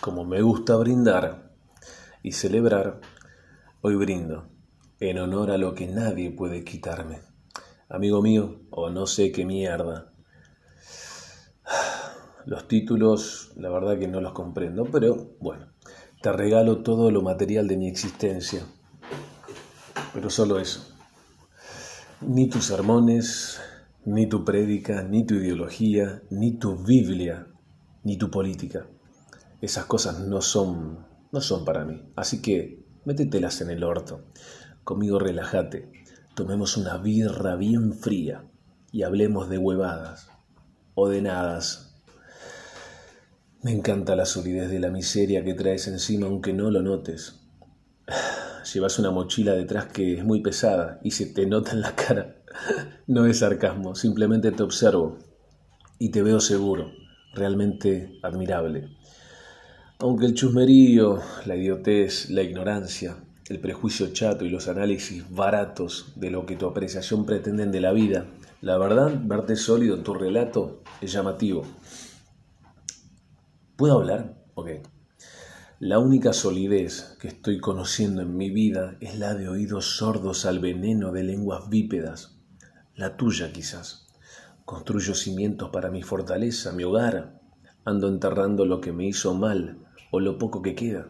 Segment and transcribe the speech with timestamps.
[0.00, 1.52] Como me gusta brindar
[2.22, 2.98] y celebrar,
[3.82, 4.48] hoy brindo
[5.00, 7.20] en honor a lo que nadie puede quitarme.
[7.90, 10.12] Amigo mío, o no sé qué mierda.
[12.46, 15.66] Los títulos, la verdad que no los comprendo, pero bueno,
[16.22, 18.66] te regalo todo lo material de mi existencia.
[20.14, 20.88] Pero solo eso.
[22.22, 23.60] Ni tus sermones,
[24.06, 27.46] ni tu prédica, ni tu ideología, ni tu Biblia,
[28.04, 28.86] ni tu política.
[29.62, 32.02] Esas cosas no son, no son para mí.
[32.16, 34.24] Así que métetelas en el orto.
[34.82, 35.88] Conmigo relájate.
[36.34, 38.44] Tomemos una birra bien fría
[38.90, 40.28] y hablemos de huevadas
[40.96, 41.94] o de nadas.
[43.62, 47.40] Me encanta la solidez de la miseria que traes encima aunque no lo notes.
[48.74, 52.36] Llevas una mochila detrás que es muy pesada y se te nota en la cara.
[53.06, 55.18] No es sarcasmo, simplemente te observo
[55.98, 56.92] y te veo seguro,
[57.34, 58.88] realmente admirable.
[60.02, 66.28] Aunque el chusmerío, la idiotez, la ignorancia, el prejuicio chato y los análisis baratos de
[66.28, 68.26] lo que tu apreciación pretenden de la vida,
[68.62, 71.62] la verdad, verte sólido en tu relato es llamativo.
[73.76, 74.42] ¿Puedo hablar?
[74.54, 74.70] Ok.
[75.78, 80.58] La única solidez que estoy conociendo en mi vida es la de oídos sordos al
[80.58, 82.40] veneno de lenguas bípedas,
[82.96, 84.08] la tuya quizás.
[84.64, 87.40] Construyo cimientos para mi fortaleza, mi hogar.
[87.84, 89.78] Ando enterrando lo que me hizo mal
[90.12, 91.08] o lo poco que queda.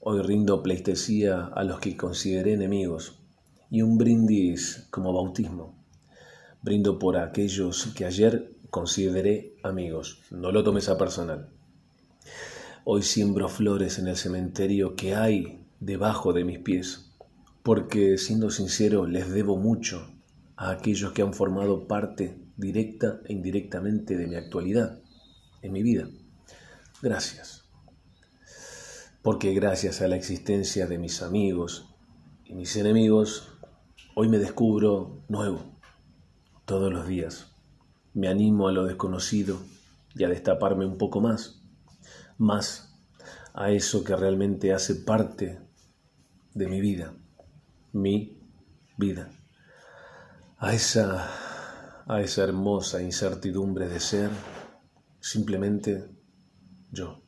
[0.00, 3.20] Hoy rindo pleistesía a los que consideré enemigos
[3.70, 5.74] y un brindis como bautismo.
[6.62, 10.18] Brindo por aquellos que ayer consideré amigos.
[10.32, 11.48] No lo tomes a personal.
[12.84, 17.12] Hoy siembro flores en el cementerio que hay debajo de mis pies,
[17.62, 20.10] porque siendo sincero les debo mucho
[20.56, 24.98] a aquellos que han formado parte directa e indirectamente de mi actualidad,
[25.62, 26.08] en mi vida.
[27.00, 27.61] Gracias.
[29.22, 31.94] Porque gracias a la existencia de mis amigos
[32.44, 33.58] y mis enemigos,
[34.14, 35.78] hoy me descubro nuevo,
[36.64, 37.54] todos los días.
[38.14, 39.58] Me animo a lo desconocido
[40.14, 41.62] y a destaparme un poco más
[42.42, 42.92] más
[43.54, 45.60] a eso que realmente hace parte
[46.54, 47.14] de mi vida,
[47.92, 48.40] mi
[48.96, 49.30] vida,
[50.58, 51.28] a esa,
[52.06, 54.30] a esa hermosa incertidumbre de ser
[55.20, 56.04] simplemente
[56.90, 57.22] yo.